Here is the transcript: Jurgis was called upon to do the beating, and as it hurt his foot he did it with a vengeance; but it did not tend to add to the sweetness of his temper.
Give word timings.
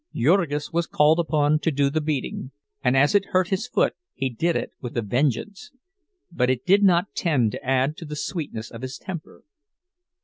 Jurgis 0.15 0.73
was 0.73 0.87
called 0.87 1.19
upon 1.19 1.59
to 1.59 1.69
do 1.69 1.91
the 1.91 2.01
beating, 2.01 2.49
and 2.83 2.97
as 2.97 3.13
it 3.13 3.25
hurt 3.33 3.49
his 3.49 3.67
foot 3.67 3.93
he 4.15 4.31
did 4.31 4.55
it 4.55 4.71
with 4.81 4.97
a 4.97 5.03
vengeance; 5.03 5.69
but 6.31 6.49
it 6.49 6.65
did 6.65 6.81
not 6.81 7.13
tend 7.13 7.51
to 7.51 7.63
add 7.63 7.95
to 7.97 8.05
the 8.05 8.15
sweetness 8.15 8.71
of 8.71 8.81
his 8.81 8.97
temper. 8.97 9.43